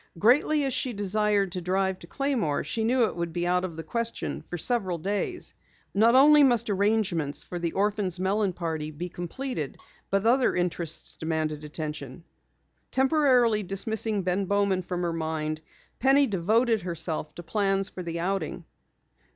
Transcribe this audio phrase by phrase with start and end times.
[0.17, 3.77] Greatly as she desired to drive to Claymore, she knew it would be out of
[3.77, 5.53] the question for several days.
[5.93, 9.77] Not only must arrangements for the orphans' melon party be completed,
[10.09, 12.23] but other interests demanded attention.
[12.89, 15.61] Temporarily dismissing Ben Bowman from her mind,
[15.99, 18.65] Penny devoted herself to plans for the outing.